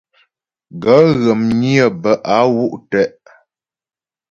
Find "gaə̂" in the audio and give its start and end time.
0.81-1.05